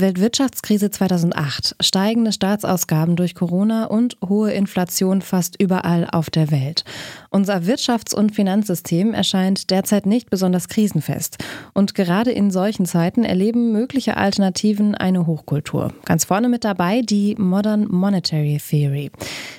[0.00, 6.84] Weltwirtschaftskrise 2008, steigende Staatsausgaben durch Corona und hohe Inflation fast überall auf der Welt.
[7.30, 11.38] Unser Wirtschafts- und Finanzsystem erscheint derzeit nicht besonders krisenfest.
[11.74, 15.92] Und gerade in solchen Zeiten erleben mögliche Alternativen eine Hochkultur.
[16.04, 19.10] Ganz vorne mit dabei die Modern Monetary Theory.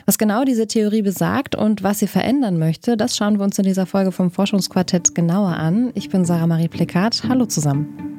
[0.06, 3.66] Was genau diese Theorie besagt und was sie verändern möchte, das schauen wir uns in
[3.66, 5.92] dieser Folge vom Forschungsquartett genauer an.
[5.94, 7.24] Ich bin Sarah Marie Plekat.
[7.28, 8.19] Hallo zusammen.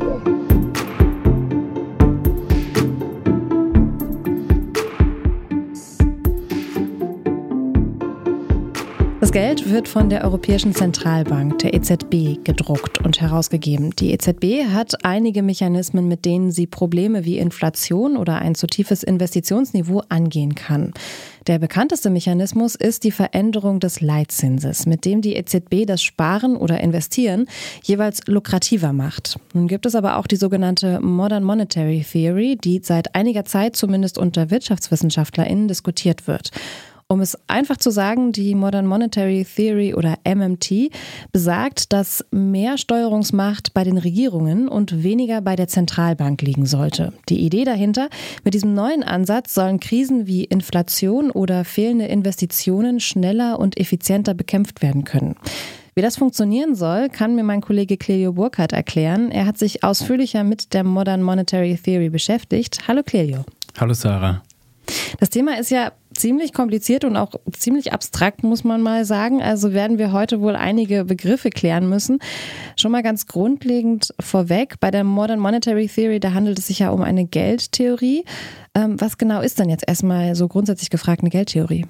[9.21, 13.91] Das Geld wird von der Europäischen Zentralbank, der EZB, gedruckt und herausgegeben.
[13.91, 19.03] Die EZB hat einige Mechanismen, mit denen sie Probleme wie Inflation oder ein zu tiefes
[19.03, 20.91] Investitionsniveau angehen kann.
[21.45, 26.79] Der bekannteste Mechanismus ist die Veränderung des Leitzinses, mit dem die EZB das Sparen oder
[26.81, 27.45] Investieren
[27.83, 29.39] jeweils lukrativer macht.
[29.53, 34.17] Nun gibt es aber auch die sogenannte Modern Monetary Theory, die seit einiger Zeit zumindest
[34.17, 36.49] unter WirtschaftswissenschaftlerInnen diskutiert wird.
[37.11, 40.91] Um es einfach zu sagen, die Modern Monetary Theory oder MMT
[41.33, 47.11] besagt, dass mehr Steuerungsmacht bei den Regierungen und weniger bei der Zentralbank liegen sollte.
[47.27, 48.07] Die Idee dahinter,
[48.45, 54.81] mit diesem neuen Ansatz sollen Krisen wie Inflation oder fehlende Investitionen schneller und effizienter bekämpft
[54.81, 55.35] werden können.
[55.95, 59.31] Wie das funktionieren soll, kann mir mein Kollege Clelio Burkhardt erklären.
[59.31, 62.87] Er hat sich ausführlicher mit der Modern Monetary Theory beschäftigt.
[62.87, 63.43] Hallo Clelio.
[63.77, 64.43] Hallo Sarah.
[65.19, 65.91] Das Thema ist ja
[66.21, 69.41] ziemlich kompliziert und auch ziemlich abstrakt, muss man mal sagen.
[69.41, 72.19] Also werden wir heute wohl einige Begriffe klären müssen.
[72.77, 76.91] Schon mal ganz grundlegend vorweg, bei der Modern Monetary Theory, da handelt es sich ja
[76.91, 78.23] um eine Geldtheorie.
[78.75, 81.85] Ähm, was genau ist denn jetzt erstmal so grundsätzlich gefragt eine Geldtheorie?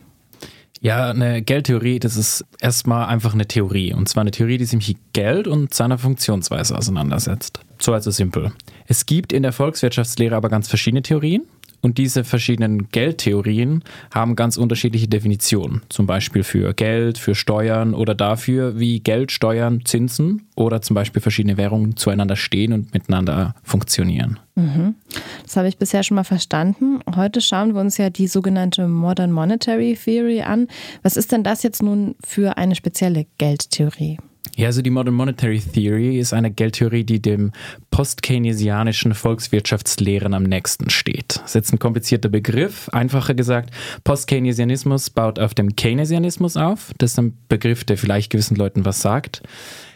[0.79, 3.93] Ja, eine Geldtheorie, das ist erstmal einfach eine Theorie.
[3.93, 7.59] Und zwar eine Theorie, die sich mit Geld und seiner Funktionsweise auseinandersetzt.
[7.77, 8.51] So also simpel.
[8.87, 11.43] Es gibt in der Volkswirtschaftslehre aber ganz verschiedene Theorien.
[11.81, 13.83] Und diese verschiedenen Geldtheorien
[14.13, 15.81] haben ganz unterschiedliche Definitionen.
[15.89, 21.21] Zum Beispiel für Geld, für Steuern oder dafür, wie Geld, Steuern, Zinsen oder zum Beispiel
[21.21, 24.39] verschiedene Währungen zueinander stehen und miteinander funktionieren.
[24.55, 24.95] Mhm.
[25.43, 26.99] Das habe ich bisher schon mal verstanden.
[27.15, 30.67] Heute schauen wir uns ja die sogenannte Modern Monetary Theory an.
[31.01, 34.17] Was ist denn das jetzt nun für eine spezielle Geldtheorie?
[34.55, 37.51] Ja, also die Modern Monetary Theory ist eine Geldtheorie, die dem
[37.89, 41.37] post-keynesianischen Volkswirtschaftslehren am nächsten steht.
[41.37, 42.89] Das ist jetzt ein komplizierter Begriff.
[42.89, 43.71] Einfacher gesagt,
[44.03, 46.91] Post-Keynesianismus baut auf dem Keynesianismus auf.
[46.97, 49.41] Das ist ein Begriff, der vielleicht gewissen Leuten was sagt.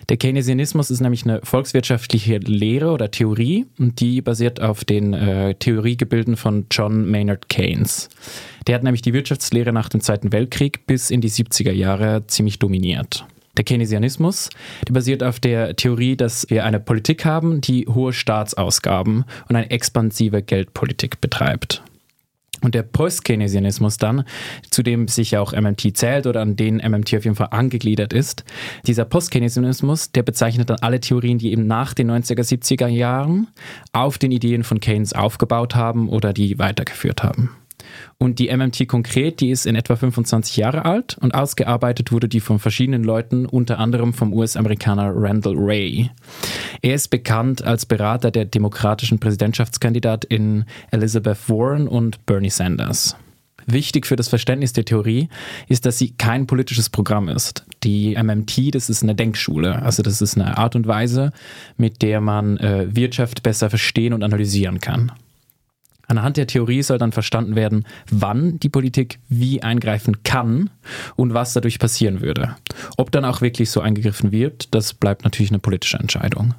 [0.09, 5.55] Der Keynesianismus ist nämlich eine volkswirtschaftliche Lehre oder Theorie und die basiert auf den äh,
[5.55, 8.09] Theoriegebilden von John Maynard Keynes.
[8.67, 12.59] Der hat nämlich die Wirtschaftslehre nach dem Zweiten Weltkrieg bis in die 70er Jahre ziemlich
[12.59, 13.25] dominiert.
[13.57, 14.49] Der Keynesianismus,
[14.87, 19.69] der basiert auf der Theorie, dass wir eine Politik haben, die hohe Staatsausgaben und eine
[19.69, 21.81] expansive Geldpolitik betreibt.
[22.61, 24.23] Und der Post-Keynesianismus dann,
[24.71, 28.11] zu dem sich ja auch MMT zählt oder an den MMT auf jeden Fall angegliedert
[28.11, 28.43] ist,
[28.87, 33.49] dieser Post-Keynesianismus, der bezeichnet dann alle Theorien, die eben nach den 90er, 70er Jahren
[33.93, 37.51] auf den Ideen von Keynes aufgebaut haben oder die weitergeführt haben.
[38.17, 42.39] Und die MMT konkret, die ist in etwa 25 Jahre alt und ausgearbeitet wurde die
[42.39, 46.09] von verschiedenen Leuten, unter anderem vom US-Amerikaner Randall Ray.
[46.81, 53.15] Er ist bekannt als Berater der demokratischen Präsidentschaftskandidatin Elizabeth Warren und Bernie Sanders.
[53.67, 55.29] Wichtig für das Verständnis der Theorie
[55.67, 57.65] ist, dass sie kein politisches Programm ist.
[57.83, 59.81] Die MMT, das ist eine Denkschule.
[59.81, 61.31] Also das ist eine Art und Weise,
[61.77, 65.11] mit der man äh, Wirtschaft besser verstehen und analysieren kann.
[66.07, 70.69] Anhand der Theorie soll dann verstanden werden, wann die Politik wie eingreifen kann
[71.15, 72.55] und was dadurch passieren würde.
[72.97, 76.53] Ob dann auch wirklich so eingegriffen wird, das bleibt natürlich eine politische Entscheidung.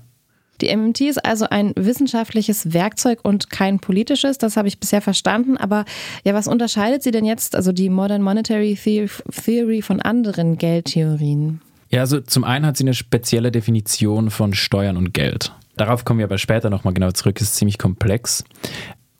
[0.60, 5.56] Die MMT ist also ein wissenschaftliches Werkzeug und kein politisches, das habe ich bisher verstanden.
[5.56, 5.84] Aber
[6.24, 11.60] ja, was unterscheidet sie denn jetzt, also die Modern Monetary Theory von anderen Geldtheorien?
[11.90, 15.52] Ja, also zum einen hat sie eine spezielle Definition von Steuern und Geld.
[15.76, 18.44] Darauf kommen wir aber später nochmal genau zurück, ist ziemlich komplex.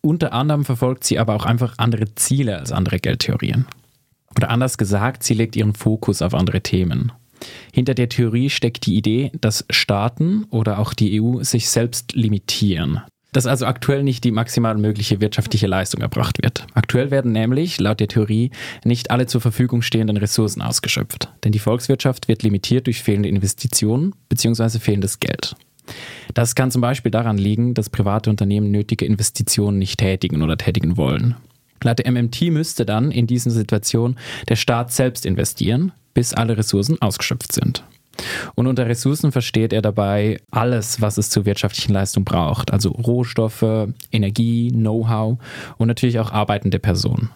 [0.07, 3.67] Unter anderem verfolgt sie aber auch einfach andere Ziele als andere Geldtheorien.
[4.37, 7.11] Oder anders gesagt, sie legt ihren Fokus auf andere Themen.
[7.73, 13.01] Hinter der Theorie steckt die Idee, dass Staaten oder auch die EU sich selbst limitieren.
[13.33, 16.69] Dass also aktuell nicht die maximal mögliche wirtschaftliche Leistung erbracht wird.
[16.75, 18.53] Aktuell werden nämlich, laut der Theorie,
[18.85, 21.31] nicht alle zur Verfügung stehenden Ressourcen ausgeschöpft.
[21.43, 24.79] Denn die Volkswirtschaft wird limitiert durch fehlende Investitionen bzw.
[24.79, 25.57] fehlendes Geld.
[26.35, 30.97] Das kann zum Beispiel daran liegen, dass private Unternehmen nötige Investitionen nicht tätigen oder tätigen
[30.97, 31.37] wollen.
[31.83, 34.17] Laut der MMT müsste dann in dieser Situation
[34.49, 37.85] der Staat selbst investieren, bis alle Ressourcen ausgeschöpft sind.
[38.55, 43.89] Und unter Ressourcen versteht er dabei alles, was es zur wirtschaftlichen Leistung braucht, also Rohstoffe,
[44.11, 45.39] Energie, Know-how
[45.77, 47.31] und natürlich auch arbeitende Personen.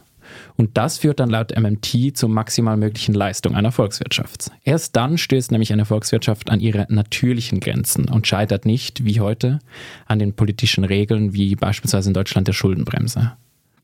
[0.57, 4.51] Und das führt dann laut MMT zur maximal möglichen Leistung einer Volkswirtschaft.
[4.65, 9.59] Erst dann stößt nämlich eine Volkswirtschaft an ihre natürlichen Grenzen und scheitert nicht, wie heute,
[10.07, 13.33] an den politischen Regeln wie beispielsweise in Deutschland der Schuldenbremse.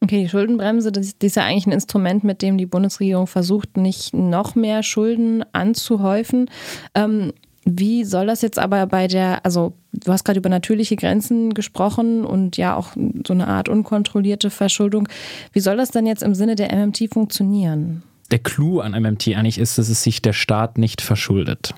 [0.03, 4.13] Okay, die Schuldenbremse, das ist ja eigentlich ein Instrument, mit dem die Bundesregierung versucht, nicht
[4.13, 6.51] noch mehr Schulden anzuhäufen.
[6.95, 7.33] Ähm,
[7.69, 12.25] wie soll das jetzt aber bei der, also du hast gerade über natürliche Grenzen gesprochen
[12.25, 12.93] und ja auch
[13.27, 15.09] so eine Art unkontrollierte Verschuldung.
[15.53, 18.05] Wie soll das dann jetzt im Sinne der MMT funktionieren?
[18.31, 21.75] Der Clou an MMT eigentlich ist, dass es sich der Staat nicht verschuldet.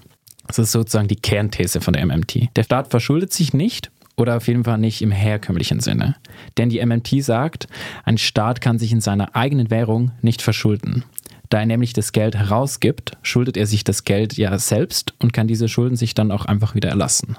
[0.46, 2.54] Das ist sozusagen die Kernthese von der MMT.
[2.54, 6.16] Der Staat verschuldet sich nicht oder auf jeden Fall nicht im herkömmlichen Sinne.
[6.58, 7.66] Denn die MMT sagt,
[8.04, 11.04] ein Staat kann sich in seiner eigenen Währung nicht verschulden.
[11.48, 15.48] Da er nämlich das Geld herausgibt, schuldet er sich das Geld ja selbst und kann
[15.48, 17.36] diese Schulden sich dann auch einfach wieder erlassen.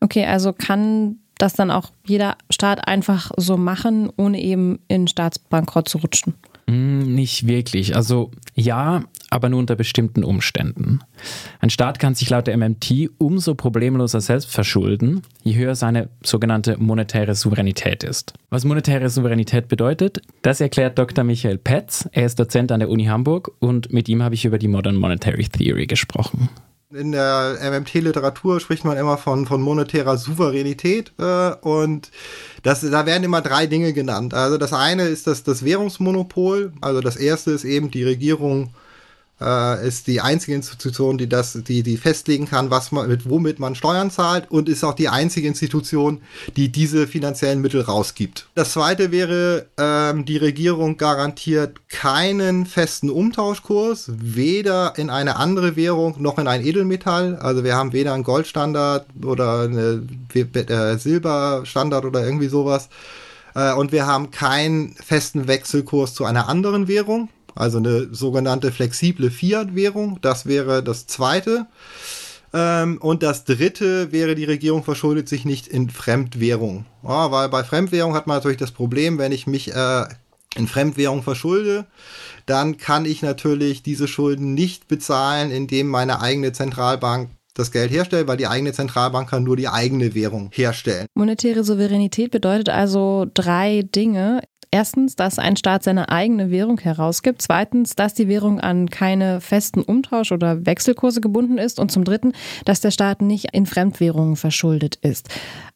[0.00, 5.88] Okay, also kann das dann auch jeder Staat einfach so machen, ohne eben in Staatsbankrott
[5.88, 6.34] zu rutschen?
[6.70, 7.96] Hm, nicht wirklich.
[7.96, 11.00] Also ja, aber nur unter bestimmten Umständen.
[11.58, 16.76] Ein Staat kann sich laut der MMT umso problemloser selbst verschulden, je höher seine sogenannte
[16.78, 18.34] monetäre Souveränität ist.
[18.50, 21.24] Was monetäre Souveränität bedeutet, das erklärt Dr.
[21.24, 22.08] Michael Petz.
[22.12, 24.94] Er ist Dozent an der Uni Hamburg und mit ihm habe ich über die Modern
[24.94, 26.50] Monetary Theory gesprochen.
[26.92, 32.10] In der MMT-Literatur spricht man immer von, von monetärer Souveränität äh, und
[32.64, 34.34] das, da werden immer drei Dinge genannt.
[34.34, 38.74] Also das eine ist das, das Währungsmonopol, also das erste ist eben die Regierung
[39.40, 43.58] äh, ist die einzige Institution, die das, die, die festlegen kann, was man, mit womit
[43.58, 46.20] man Steuern zahlt und ist auch die einzige Institution,
[46.56, 48.48] die diese finanziellen Mittel rausgibt.
[48.54, 56.16] Das zweite wäre, ähm, die Regierung garantiert keinen festen Umtauschkurs, weder in eine andere Währung
[56.18, 57.36] noch in ein Edelmetall.
[57.36, 60.02] Also wir haben weder einen Goldstandard oder eine
[60.34, 62.88] äh, Silberstandard oder irgendwie sowas.
[63.54, 69.30] Äh, und wir haben keinen festen Wechselkurs zu einer anderen Währung also eine sogenannte flexible
[69.30, 70.18] Fiat-Währung.
[70.20, 71.66] Das wäre das zweite.
[72.52, 76.86] Ähm, und das dritte wäre, die Regierung verschuldet sich nicht in Fremdwährung.
[77.02, 80.04] Ja, weil bei Fremdwährung hat man natürlich das Problem, wenn ich mich äh,
[80.56, 81.86] in Fremdwährung verschulde,
[82.46, 88.26] dann kann ich natürlich diese Schulden nicht bezahlen, indem meine eigene Zentralbank das Geld herstellt,
[88.26, 91.06] weil die eigene Zentralbank kann nur die eigene Währung herstellen.
[91.14, 94.40] Monetäre Souveränität bedeutet also drei Dinge.
[94.72, 97.42] Erstens, dass ein Staat seine eigene Währung herausgibt.
[97.42, 101.80] Zweitens, dass die Währung an keine festen Umtausch- oder Wechselkurse gebunden ist.
[101.80, 102.32] Und zum Dritten,
[102.64, 105.28] dass der Staat nicht in Fremdwährungen verschuldet ist.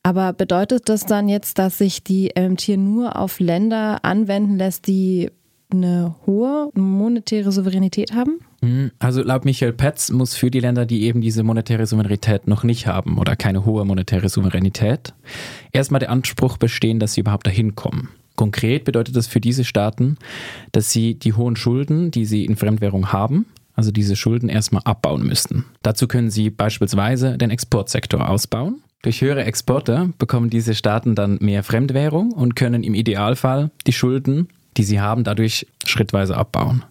[0.05, 5.31] Aber bedeutet das dann jetzt, dass sich die MMT nur auf Länder anwenden lässt, die
[5.73, 8.39] eine hohe monetäre Souveränität haben?
[8.63, 12.63] Hm, also laut Michael Petz muss für die Länder, die eben diese monetäre Souveränität noch
[12.63, 15.15] nicht haben oder keine hohe monetäre Souveränität,
[15.73, 18.11] erstmal der Anspruch bestehen, dass sie überhaupt dahin kommen.
[18.37, 20.17] Konkret bedeutet das für diese Staaten,
[20.73, 25.27] dass sie die hohen Schulden, die sie in Fremdwährung haben, also diese Schulden erstmal abbauen
[25.27, 25.65] müssten.
[25.83, 28.83] Dazu können sie beispielsweise den Exportsektor ausbauen.
[29.03, 34.49] Durch höhere Exporte bekommen diese Staaten dann mehr Fremdwährung und können im Idealfall die Schulden,
[34.77, 36.85] die sie haben, dadurch schrittweise abbauen.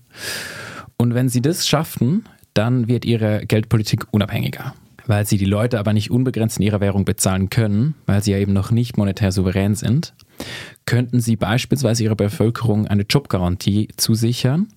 [0.98, 4.76] Und wenn sie das schaffen, dann wird ihre Geldpolitik unabhängiger.
[5.06, 8.38] Weil sie die Leute aber nicht unbegrenzt in ihrer Währung bezahlen können, weil sie ja
[8.38, 10.14] eben noch nicht monetär souverän sind,
[10.86, 14.68] könnten sie beispielsweise ihrer Bevölkerung eine Jobgarantie zusichern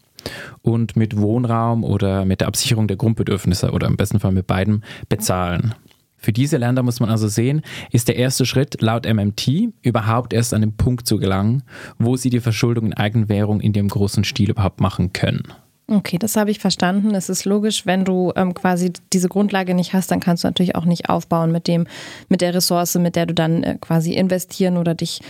[0.62, 4.84] und mit Wohnraum oder mit der Absicherung der Grundbedürfnisse oder im besten Fall mit beiden
[5.08, 5.75] bezahlen.
[6.16, 10.54] Für diese Länder muss man also sehen, ist der erste Schritt laut MMT überhaupt erst
[10.54, 11.62] an den Punkt zu gelangen,
[11.98, 15.44] wo sie die Verschuldung in Eigenwährung in dem großen Stil überhaupt machen können.
[15.88, 17.14] Okay, das habe ich verstanden.
[17.14, 20.75] Es ist logisch, wenn du ähm, quasi diese Grundlage nicht hast, dann kannst du natürlich
[20.75, 21.87] auch nicht aufbauen mit dem,
[22.28, 25.21] mit der Ressource, mit der du dann äh, quasi investieren oder dich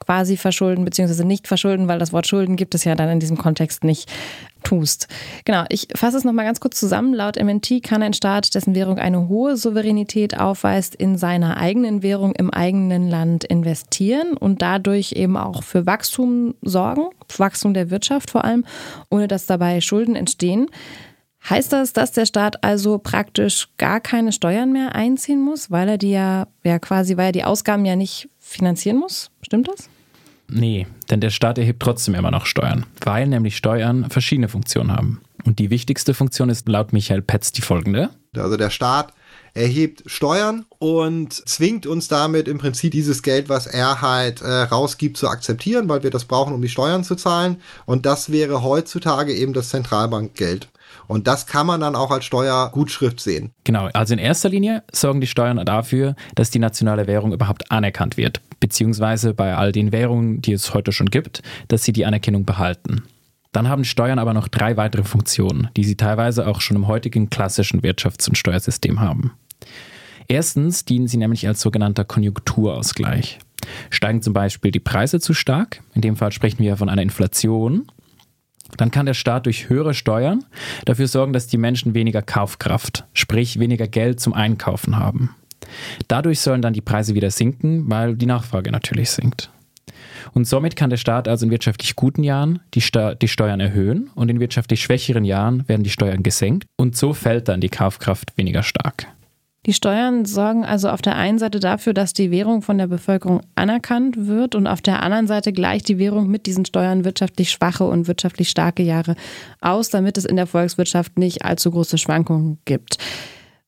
[0.00, 3.38] quasi verschulden beziehungsweise nicht verschulden, weil das Wort Schulden gibt es ja dann in diesem
[3.38, 4.10] Kontext nicht,
[4.64, 5.06] tust.
[5.44, 7.14] Genau, ich fasse es nochmal ganz kurz zusammen.
[7.14, 12.34] Laut MNT kann ein Staat, dessen Währung eine hohe Souveränität aufweist, in seiner eigenen Währung
[12.34, 17.06] im eigenen Land investieren und dadurch eben auch für Wachstum sorgen,
[17.36, 18.64] Wachstum der Wirtschaft vor allem,
[19.10, 20.68] ohne dass dabei Schulden entstehen.
[21.48, 25.98] Heißt das, dass der Staat also praktisch gar keine Steuern mehr einziehen muss, weil er
[25.98, 29.30] die ja, ja quasi, weil er die Ausgaben ja nicht finanzieren muss?
[29.42, 29.90] Stimmt das?
[30.48, 35.20] Nee, denn der Staat erhebt trotzdem immer noch Steuern, weil nämlich Steuern verschiedene Funktionen haben.
[35.44, 38.10] Und die wichtigste Funktion ist laut Michael Petz die folgende.
[38.36, 39.12] Also der Staat
[39.52, 45.16] erhebt Steuern und zwingt uns damit im Prinzip dieses Geld, was er halt äh, rausgibt,
[45.16, 47.60] zu akzeptieren, weil wir das brauchen, um die Steuern zu zahlen.
[47.86, 50.68] Und das wäre heutzutage eben das Zentralbankgeld.
[51.06, 53.52] Und das kann man dann auch als Steuergutschrift sehen.
[53.64, 58.16] Genau, also in erster Linie sorgen die Steuern dafür, dass die nationale Währung überhaupt anerkannt
[58.16, 62.44] wird, beziehungsweise bei all den Währungen, die es heute schon gibt, dass sie die Anerkennung
[62.44, 63.02] behalten.
[63.52, 67.30] Dann haben Steuern aber noch drei weitere Funktionen, die sie teilweise auch schon im heutigen
[67.30, 69.32] klassischen Wirtschafts- und Steuersystem haben.
[70.26, 73.38] Erstens dienen sie nämlich als sogenannter Konjunkturausgleich.
[73.90, 77.86] Steigen zum Beispiel die Preise zu stark, in dem Fall sprechen wir von einer Inflation,
[78.76, 80.44] dann kann der Staat durch höhere Steuern
[80.84, 85.34] dafür sorgen, dass die Menschen weniger Kaufkraft, sprich weniger Geld zum Einkaufen haben.
[86.08, 89.50] Dadurch sollen dann die Preise wieder sinken, weil die Nachfrage natürlich sinkt.
[90.32, 94.10] Und somit kann der Staat also in wirtschaftlich guten Jahren die, Sta die Steuern erhöhen
[94.14, 98.36] und in wirtschaftlich schwächeren Jahren werden die Steuern gesenkt und so fällt dann die Kaufkraft
[98.36, 99.06] weniger stark.
[99.66, 103.40] Die Steuern sorgen also auf der einen Seite dafür, dass die Währung von der Bevölkerung
[103.54, 107.84] anerkannt wird und auf der anderen Seite gleicht die Währung mit diesen Steuern wirtschaftlich schwache
[107.84, 109.16] und wirtschaftlich starke Jahre
[109.62, 112.98] aus, damit es in der Volkswirtschaft nicht allzu große Schwankungen gibt.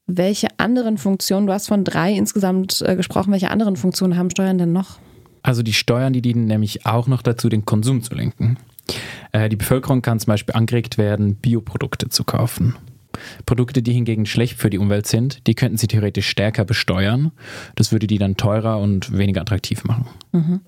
[0.06, 4.58] Welche anderen Funktionen, du hast von drei insgesamt äh, gesprochen, welche anderen Funktionen haben Steuern
[4.58, 4.98] denn noch?
[5.42, 8.58] Also die Steuern, die dienen nämlich auch noch dazu, den Konsum zu lenken.
[9.32, 12.76] Äh, die Bevölkerung kann zum Beispiel angeregt werden, Bioprodukte zu kaufen.
[13.44, 17.32] Produkte, die hingegen schlecht für die Umwelt sind, die könnten sie theoretisch stärker besteuern.
[17.74, 20.06] Das würde die dann teurer und weniger attraktiv machen.
[20.32, 20.60] Mhm.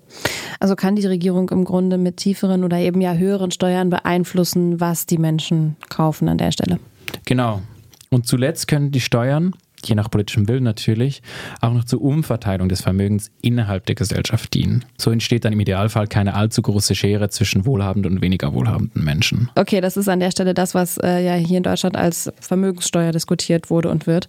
[0.59, 5.05] Also kann die Regierung im Grunde mit tieferen oder eben ja höheren Steuern beeinflussen, was
[5.05, 6.79] die Menschen kaufen an der Stelle.
[7.25, 7.61] Genau.
[8.09, 9.53] Und zuletzt können die Steuern
[9.85, 11.21] je nach politischem Willen natürlich,
[11.61, 14.85] auch noch zur Umverteilung des Vermögens innerhalb der Gesellschaft dienen.
[14.97, 19.49] So entsteht dann im Idealfall keine allzu große Schere zwischen wohlhabenden und weniger wohlhabenden Menschen.
[19.55, 23.11] Okay, das ist an der Stelle das, was äh, ja hier in Deutschland als Vermögenssteuer
[23.11, 24.27] diskutiert wurde und wird.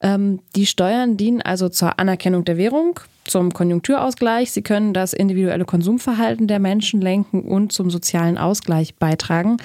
[0.00, 4.52] Ähm, die Steuern dienen also zur Anerkennung der Währung, zum Konjunkturausgleich.
[4.52, 9.58] Sie können das individuelle Konsumverhalten der Menschen lenken und zum sozialen Ausgleich beitragen.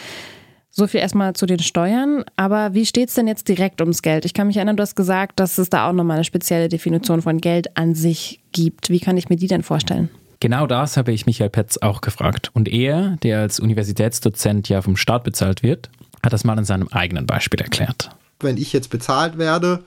[0.73, 2.23] So viel erstmal zu den Steuern.
[2.37, 4.23] Aber wie steht es denn jetzt direkt ums Geld?
[4.23, 7.21] Ich kann mich erinnern, du hast gesagt, dass es da auch nochmal eine spezielle Definition
[7.21, 8.89] von Geld an sich gibt.
[8.89, 10.09] Wie kann ich mir die denn vorstellen?
[10.39, 12.51] Genau das habe ich Michael Petz auch gefragt.
[12.53, 15.89] Und er, der als Universitätsdozent ja vom Staat bezahlt wird,
[16.23, 18.09] hat das mal in seinem eigenen Beispiel erklärt.
[18.39, 19.83] Wenn ich jetzt bezahlt werde,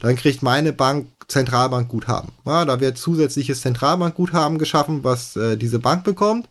[0.00, 2.30] dann kriegt meine Bank Zentralbankguthaben.
[2.46, 6.48] Ja, da wird zusätzliches Zentralbankguthaben geschaffen, was äh, diese Bank bekommt.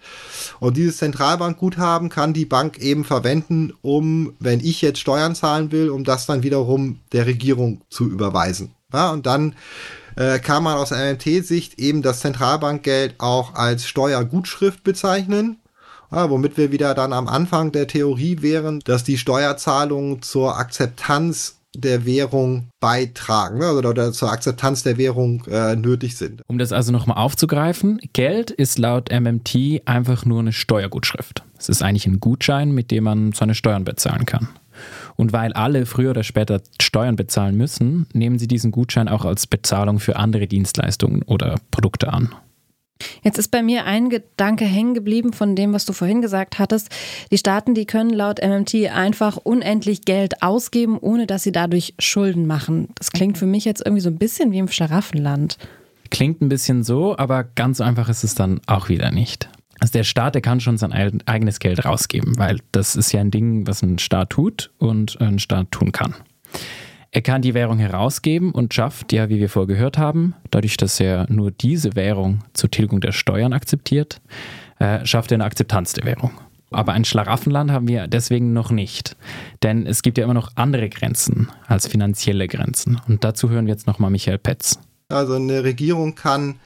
[0.59, 5.89] Und dieses Zentralbankguthaben kann die Bank eben verwenden, um, wenn ich jetzt Steuern zahlen will,
[5.89, 8.71] um das dann wiederum der Regierung zu überweisen.
[8.93, 9.55] Ja, und dann
[10.15, 15.57] äh, kann man aus MMT-Sicht eben das Zentralbankgeld auch als Steuergutschrift bezeichnen.
[16.11, 21.56] Ja, womit wir wieder dann am Anfang der Theorie wären, dass die Steuerzahlungen zur Akzeptanz
[21.77, 26.41] der Währung beitragen ne, oder, oder zur Akzeptanz der Währung äh, nötig sind.
[26.47, 31.43] Um das also nochmal aufzugreifen, Geld ist laut MMT einfach nur eine Steuergutschrift.
[31.57, 34.49] Es ist eigentlich ein Gutschein, mit dem man seine Steuern bezahlen kann.
[35.15, 39.47] Und weil alle früher oder später Steuern bezahlen müssen, nehmen sie diesen Gutschein auch als
[39.47, 42.29] Bezahlung für andere Dienstleistungen oder Produkte an.
[43.23, 46.89] Jetzt ist bei mir ein Gedanke hängen geblieben von dem, was du vorhin gesagt hattest.
[47.31, 52.47] Die Staaten, die können laut MMT einfach unendlich Geld ausgeben, ohne dass sie dadurch Schulden
[52.47, 52.89] machen.
[52.95, 55.57] Das klingt für mich jetzt irgendwie so ein bisschen wie im Schlaraffenland.
[56.09, 59.49] Klingt ein bisschen so, aber ganz so einfach ist es dann auch wieder nicht.
[59.79, 60.91] Also der Staat, der kann schon sein
[61.25, 65.39] eigenes Geld rausgeben, weil das ist ja ein Ding, was ein Staat tut und ein
[65.39, 66.15] Staat tun kann.
[67.11, 70.99] Er kann die Währung herausgeben und schafft, ja, wie wir vorher gehört haben, dadurch, dass
[70.99, 74.21] er nur diese Währung zur Tilgung der Steuern akzeptiert,
[74.79, 76.31] äh, schafft er eine Akzeptanz der Währung.
[76.69, 79.15] Aber ein Schlaraffenland haben wir deswegen noch nicht.
[79.63, 82.99] Denn es gibt ja immer noch andere Grenzen als finanzielle Grenzen.
[83.07, 84.77] Und dazu hören wir jetzt nochmal Michael Petz.
[85.07, 86.59] Also eine Regierung kann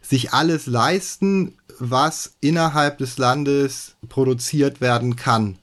[0.00, 5.58] sich alles leisten, was innerhalb des Landes produziert werden kann.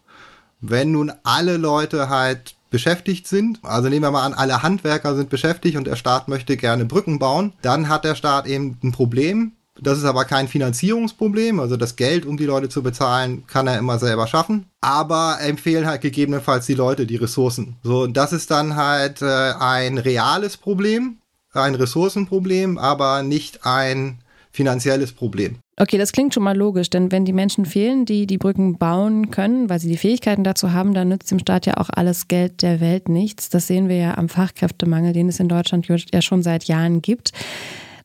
[0.59, 5.29] Wenn nun alle Leute halt beschäftigt sind, also nehmen wir mal an, alle Handwerker sind
[5.29, 9.53] beschäftigt und der Staat möchte gerne Brücken bauen, dann hat der Staat eben ein Problem.
[9.79, 13.77] Das ist aber kein Finanzierungsproblem, also das Geld, um die Leute zu bezahlen, kann er
[13.77, 14.65] immer selber schaffen.
[14.81, 17.77] Aber empfehlen halt gegebenenfalls die Leute die Ressourcen.
[17.81, 21.19] So, das ist dann halt äh, ein reales Problem,
[21.53, 24.19] ein Ressourcenproblem, aber nicht ein
[24.55, 25.57] finanzielles Problem.
[25.77, 29.29] Okay, das klingt schon mal logisch, denn wenn die Menschen fehlen, die die Brücken bauen
[29.29, 32.61] können, weil sie die Fähigkeiten dazu haben, dann nützt dem Staat ja auch alles Geld
[32.61, 33.49] der Welt nichts.
[33.49, 37.33] Das sehen wir ja am Fachkräftemangel, den es in Deutschland ja schon seit Jahren gibt.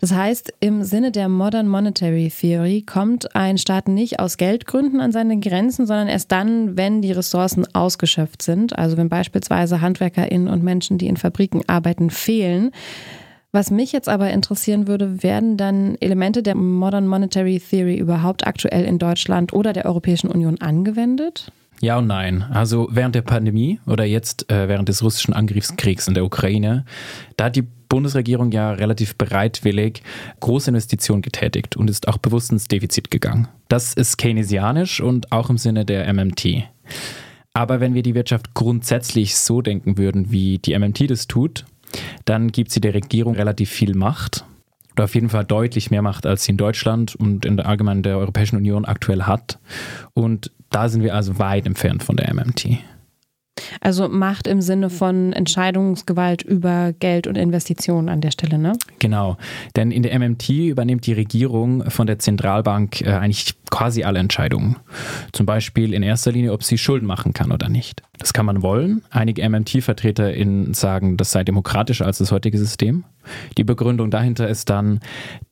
[0.01, 5.13] Das heißt, im Sinne der Modern Monetary Theory kommt ein Staat nicht aus Geldgründen an
[5.13, 8.79] seine Grenzen, sondern erst dann, wenn die Ressourcen ausgeschöpft sind.
[8.79, 12.71] Also wenn beispielsweise HandwerkerInnen und Menschen, die in Fabriken arbeiten, fehlen.
[13.53, 18.85] Was mich jetzt aber interessieren würde, werden dann Elemente der Modern Monetary Theory überhaupt aktuell
[18.85, 21.51] in Deutschland oder der Europäischen Union angewendet?
[21.81, 22.43] Ja und nein.
[22.43, 26.85] Also während der Pandemie oder jetzt äh, während des russischen Angriffskriegs in der Ukraine,
[27.37, 30.03] da hat die Bundesregierung ja relativ bereitwillig
[30.39, 33.49] große Investitionen getätigt und ist auch bewusst ins Defizit gegangen.
[33.69, 36.69] Das ist keynesianisch und auch im Sinne der MMT.
[37.53, 41.65] Aber wenn wir die Wirtschaft grundsätzlich so denken würden, wie die MMT das tut,
[42.25, 44.45] dann gibt sie der Regierung relativ viel Macht
[44.95, 48.03] oder auf jeden Fall deutlich mehr Macht, als sie in Deutschland und in der allgemeinen
[48.03, 49.59] der Europäischen Union aktuell hat.
[50.15, 52.79] Und da sind wir also weit entfernt von der MMT.
[53.81, 58.73] Also Macht im Sinne von Entscheidungsgewalt über Geld und Investitionen an der Stelle, ne?
[58.99, 59.37] Genau,
[59.77, 64.77] denn in der MMT übernimmt die Regierung von der Zentralbank äh, eigentlich quasi alle Entscheidungen.
[65.33, 68.03] Zum Beispiel in erster Linie, ob sie Schulden machen kann oder nicht.
[68.21, 69.03] Das kann man wollen.
[69.09, 73.05] Einige MMT-VertreterInnen sagen, das sei demokratischer als das heutige System.
[73.57, 75.01] Die Begründung dahinter ist dann,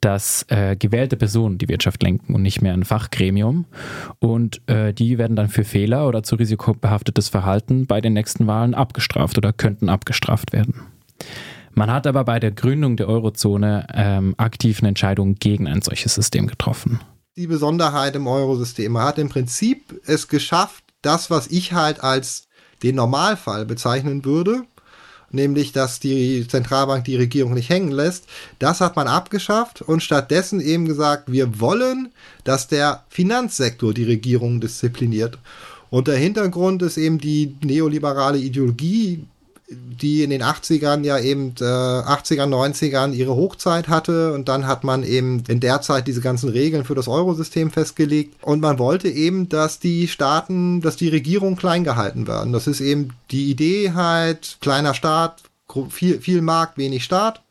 [0.02, 3.64] dass äh, gewählte Personen die Wirtschaft lenken und nicht mehr ein Fachgremium.
[4.18, 8.74] Und äh, die werden dann für Fehler oder zu risikobehaftetes Verhalten bei den nächsten Wahlen
[8.74, 10.82] abgestraft oder könnten abgestraft werden.
[11.72, 16.48] Man hat aber bei der Gründung der Eurozone ähm, aktiven Entscheidungen gegen ein solches System
[16.48, 17.00] getroffen.
[17.38, 18.92] Die Besonderheit im Eurosystem.
[18.92, 22.47] Man hat im Prinzip es geschafft, das, was ich halt als
[22.82, 24.62] den Normalfall bezeichnen würde,
[25.30, 28.24] nämlich dass die Zentralbank die Regierung nicht hängen lässt.
[28.58, 32.10] Das hat man abgeschafft und stattdessen eben gesagt, wir wollen,
[32.44, 35.38] dass der Finanzsektor die Regierung diszipliniert.
[35.90, 39.24] Und der Hintergrund ist eben die neoliberale Ideologie,
[39.70, 44.82] die in den 80ern ja eben äh, 80ern, 90ern ihre Hochzeit hatte und dann hat
[44.82, 49.08] man eben in der Zeit diese ganzen Regeln für das Eurosystem festgelegt und man wollte
[49.08, 52.52] eben, dass die Staaten, dass die Regierungen klein gehalten werden.
[52.52, 55.42] Das ist eben die Idee halt, kleiner Staat,
[55.90, 57.42] viel, viel Markt, wenig Staat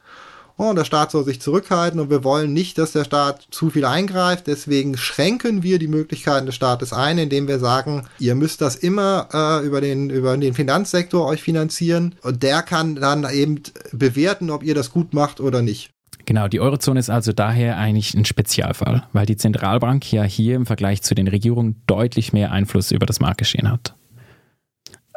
[0.57, 3.85] oh, der Staat soll sich zurückhalten und wir wollen nicht, dass der Staat zu viel
[3.85, 4.47] eingreift.
[4.47, 9.29] Deswegen schränken wir die Möglichkeiten des Staates ein, indem wir sagen, ihr müsst das immer
[9.33, 14.63] äh, über, den, über den Finanzsektor euch finanzieren und der kann dann eben bewerten, ob
[14.63, 15.91] ihr das gut macht oder nicht.
[16.25, 20.65] Genau, die Eurozone ist also daher eigentlich ein Spezialfall, weil die Zentralbank ja hier im
[20.65, 23.96] Vergleich zu den Regierungen deutlich mehr Einfluss über das Marktgeschehen hat.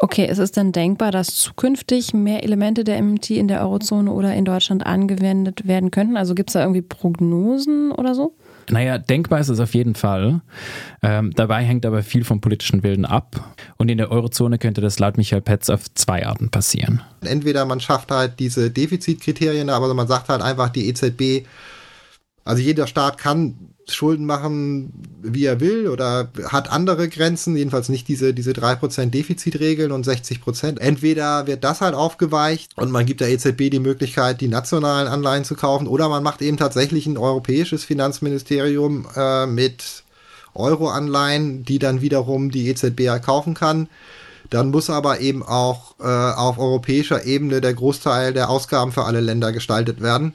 [0.02, 4.34] Okay, ist es denn denkbar, dass zukünftig mehr Elemente der MMT in der Eurozone oder
[4.34, 6.16] in Deutschland angewendet werden könnten?
[6.16, 8.34] Also gibt es da irgendwie Prognosen oder so?
[8.70, 10.40] Naja, denkbar ist es auf jeden Fall.
[11.02, 13.54] Ähm, dabei hängt aber viel vom politischen Willen ab.
[13.76, 17.02] Und in der Eurozone könnte das laut Michael Petz auf zwei Arten passieren.
[17.20, 21.46] Entweder man schafft halt diese Defizitkriterien, aber man sagt halt einfach, die EZB,
[22.44, 23.54] also jeder Staat kann
[23.94, 29.92] Schulden machen, wie er will oder hat andere Grenzen, jedenfalls nicht diese, diese 3% Defizitregeln
[29.92, 30.78] und 60%.
[30.78, 35.44] Entweder wird das halt aufgeweicht und man gibt der EZB die Möglichkeit, die nationalen Anleihen
[35.44, 40.04] zu kaufen oder man macht eben tatsächlich ein europäisches Finanzministerium äh, mit
[40.54, 43.88] Euro-Anleihen, die dann wiederum die EZB kaufen kann.
[44.50, 49.20] Dann muss aber eben auch äh, auf europäischer Ebene der Großteil der Ausgaben für alle
[49.20, 50.34] Länder gestaltet werden.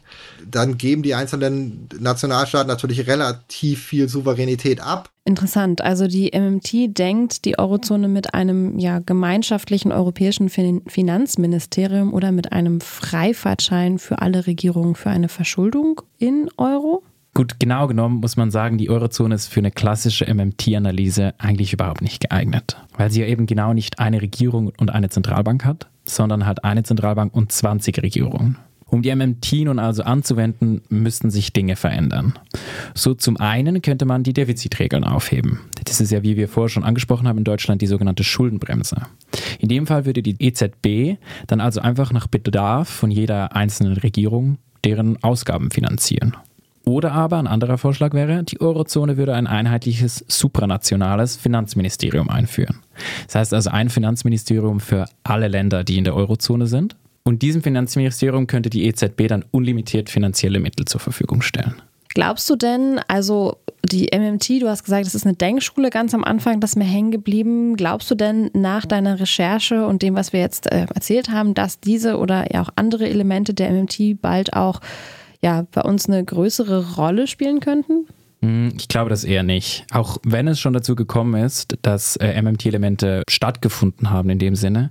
[0.50, 5.10] Dann geben die einzelnen Nationalstaaten natürlich relativ viel Souveränität ab.
[5.26, 5.82] Interessant.
[5.82, 12.52] Also die MMT denkt die Eurozone mit einem ja, gemeinschaftlichen europäischen fin Finanzministerium oder mit
[12.52, 17.04] einem Freifahrtschein für alle Regierungen für eine Verschuldung in Euro?
[17.36, 22.02] Gut, genau genommen muss man sagen, die Eurozone ist für eine klassische MMT-Analyse eigentlich überhaupt
[22.02, 26.46] nicht geeignet, weil sie ja eben genau nicht eine Regierung und eine Zentralbank hat, sondern
[26.46, 28.58] hat eine Zentralbank und 20 Regierungen.
[28.86, 32.40] Um die MMT nun also anzuwenden, müssten sich Dinge verändern.
[32.94, 35.60] So zum einen könnte man die Defizitregeln aufheben.
[35.84, 39.08] Das ist ja, wie wir vorher schon angesprochen haben, in Deutschland die sogenannte Schuldenbremse.
[39.60, 44.58] In dem Fall würde die EZB dann also einfach nach Bedarf von jeder einzelnen Regierung
[44.86, 46.38] deren Ausgaben finanzieren.
[46.86, 52.78] Oder aber ein anderer Vorschlag wäre, die Eurozone würde ein einheitliches supranationales Finanzministerium einführen.
[53.26, 56.96] Das heißt also ein Finanzministerium für alle Länder, die in der Eurozone sind.
[57.24, 61.74] Und diesem Finanzministerium könnte die EZB dann unlimitiert finanzielle Mittel zur Verfügung stellen.
[62.10, 66.24] Glaubst du denn, also die MMT, du hast gesagt, das ist eine Denkschule ganz am
[66.24, 67.76] Anfang, das ist mir hängen geblieben.
[67.76, 71.80] Glaubst du denn nach deiner Recherche und dem, was wir jetzt äh, erzählt haben, dass
[71.80, 74.80] diese oder ja auch andere Elemente der MMT bald auch
[75.46, 78.08] ja, bei uns eine größere Rolle spielen könnten?
[78.42, 79.86] Hm, ich glaube das eher nicht.
[79.92, 84.90] Auch wenn es schon dazu gekommen ist, dass äh, MMT-Elemente stattgefunden haben in dem Sinne,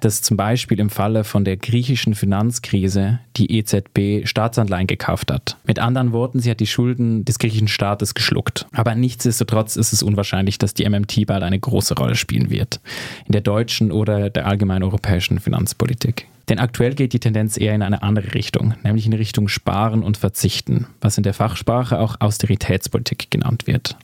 [0.00, 5.56] dass zum Beispiel im Falle von der griechischen Finanzkrise die EZB Staatsanleihen gekauft hat.
[5.64, 8.66] Mit anderen Worten, sie hat die Schulden des griechischen Staates geschluckt.
[8.70, 12.78] Aber nichtsdestotrotz ist es unwahrscheinlich, dass die MMT bald eine große Rolle spielen wird.
[13.26, 16.28] In der deutschen oder der allgemeinen europäischen Finanzpolitik.
[16.48, 20.16] Denn aktuell geht die Tendenz eher in eine andere Richtung, nämlich in Richtung Sparen und
[20.16, 23.96] Verzichten, was in der Fachsprache auch Austeritätspolitik genannt wird.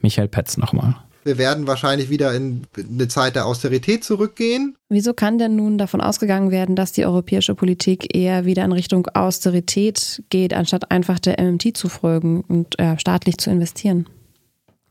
[0.00, 0.96] Michael Petz nochmal.
[1.22, 4.76] Wir werden wahrscheinlich wieder in eine Zeit der Austerität zurückgehen.
[4.88, 9.06] Wieso kann denn nun davon ausgegangen werden, dass die europäische Politik eher wieder in Richtung
[9.08, 14.06] Austerität geht, anstatt einfach der MMT zu folgen und äh, staatlich zu investieren?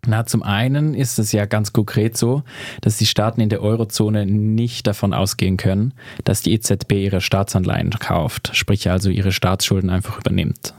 [0.08, 2.44] Na, zum einen ist es ja ganz konkret so,
[2.82, 7.92] dass die Staaten in der Eurozone nicht davon ausgehen können, dass die EZB ihre Staatsanleihen
[7.92, 10.74] kauft, sprich also ihre Staatsschulden einfach übernimmt.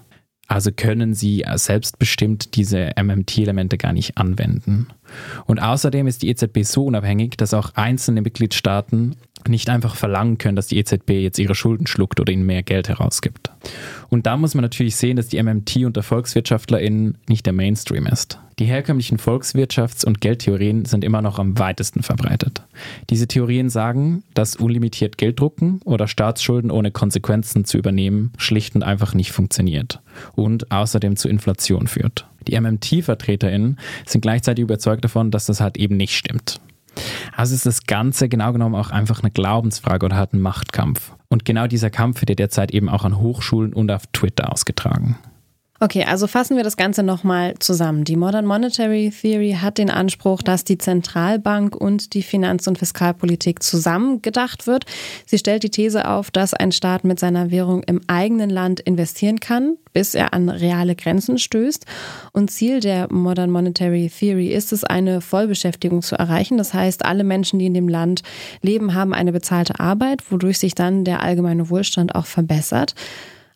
[0.51, 4.89] Also können sie selbstbestimmt diese MMT-Elemente gar nicht anwenden.
[5.47, 9.15] Und außerdem ist die EZB so unabhängig, dass auch einzelne Mitgliedstaaten
[9.51, 12.89] nicht einfach verlangen können, dass die EZB jetzt ihre Schulden schluckt oder ihnen mehr Geld
[12.89, 13.51] herausgibt.
[14.09, 18.39] Und da muss man natürlich sehen, dass die MMT unter VolkswirtschaftlerInnen nicht der Mainstream ist.
[18.59, 22.63] Die herkömmlichen Volkswirtschafts- und Geldtheorien sind immer noch am weitesten verbreitet.
[23.09, 28.83] Diese Theorien sagen, dass unlimitiert Geld drucken oder Staatsschulden ohne Konsequenzen zu übernehmen schlicht und
[28.83, 30.01] einfach nicht funktioniert
[30.35, 32.27] und außerdem zu Inflation führt.
[32.47, 36.61] Die MMT-VertreterInnen sind gleichzeitig überzeugt davon, dass das halt eben nicht stimmt.
[37.37, 41.13] Also ist das Ganze genau genommen auch einfach eine Glaubensfrage oder halt ein Machtkampf.
[41.29, 45.19] Und genau dieser Kampf wird derzeit eben auch an Hochschulen und auf Twitter ausgetragen.
[45.83, 48.05] Okay, also fassen wir das Ganze nochmal zusammen.
[48.05, 53.63] Die Modern Monetary Theory hat den Anspruch, dass die Zentralbank und die Finanz- und Fiskalpolitik
[53.63, 54.85] zusammen gedacht wird.
[55.25, 59.41] Sie stellt die These auf, dass ein Staat mit seiner Währung im eigenen Land investieren
[59.41, 61.87] kann, bis er an reale Grenzen stößt.
[62.33, 66.59] Und Ziel der Modern Monetary Theory ist es, eine Vollbeschäftigung zu erreichen.
[66.59, 68.23] Das heißt, alle Menschen, die in dem Land
[68.61, 72.95] leben, haben eine bezahlte Arbeit, wodurch sich dann der allgemeine Wohlstand auch verbessert.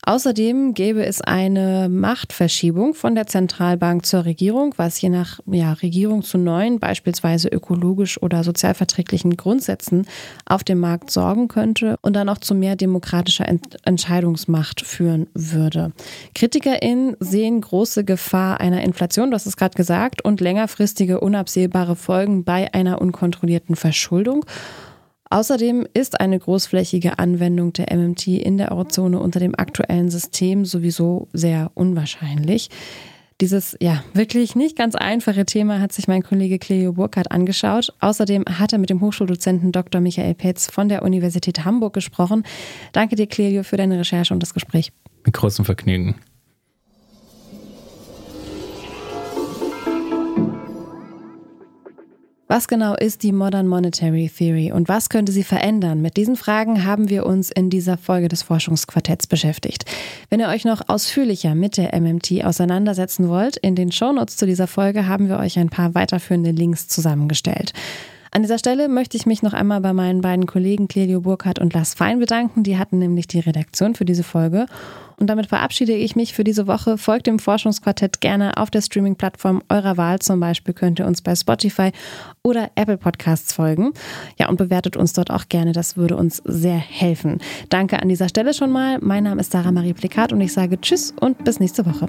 [0.07, 6.23] Außerdem gäbe es eine Machtverschiebung von der Zentralbank zur Regierung, was je nach ja, Regierung
[6.23, 10.07] zu neuen, beispielsweise ökologisch oder sozialverträglichen Grundsätzen
[10.45, 15.93] auf dem Markt sorgen könnte und dann auch zu mehr demokratischer Ent Entscheidungsmacht führen würde.
[16.35, 22.73] KritikerInnen sehen große Gefahr einer Inflation, das ist gerade gesagt, und längerfristige unabsehbare Folgen bei
[22.75, 24.45] einer unkontrollierten Verschuldung.
[25.35, 31.27] Außerdem ist eine großflächige Anwendung der MMT in der Eurozone unter dem aktuellen System sowieso
[31.33, 32.71] sehr unwahrscheinlich.
[33.41, 37.93] Dieses ja wirklich nicht ganz einfache Thema hat sich mein Kollege Cleo Burkhardt angeschaut.
[37.99, 40.01] Außerdem hat er mit dem Hochschuldozenten Dr.
[40.01, 42.45] Michael Petz von der Universität Hamburg gesprochen.
[42.93, 44.93] Danke dir, Cleo, für deine Recherche und das Gespräch.
[45.25, 46.15] Mit großem Vergnügen.
[52.55, 56.01] Was genau ist die Modern Monetary Theory und was könnte sie verändern?
[56.01, 59.87] Mit diesen Fragen haben wir uns in dieser Folge des Forschungsquartetts beschäftigt.
[60.31, 64.69] Wenn ihr euch noch ausführlicher mit der MMT auseinandersetzen wollt, in den Shownotes zu dieser
[64.69, 67.73] Folge haben wir euch ein paar weiterführende Links zusammengestellt.
[68.37, 71.73] An dieser Stelle möchte ich mich noch einmal bei meinen beiden Kollegen Clelio Burkhardt und
[71.73, 72.65] Lars Fein bedanken.
[72.65, 74.67] Die hatten nämlich die Redaktion für diese Folge.
[75.21, 76.99] Und damit verabschiede ich mich für diese Woche.
[76.99, 80.19] Folgt dem Forschungsquartett gerne auf der Streaming-Plattform eurer Wahl.
[80.19, 81.93] Zum Beispiel könnt ihr uns bei Spotify
[82.43, 83.93] oder Apple Podcasts folgen.
[84.37, 85.71] Ja, und bewertet uns dort auch gerne.
[85.71, 87.39] Das würde uns sehr helfen.
[87.69, 88.99] Danke an dieser Stelle schon mal.
[89.01, 92.09] Mein Name ist Sarah Marie Plikat und ich sage Tschüss und bis nächste Woche.